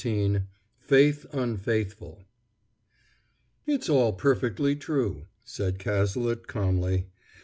[0.01, 0.47] XIV
[0.79, 2.23] FAITH UNFAITHFUL
[3.67, 7.05] "It's all perfectly true," said Cazalet calmly.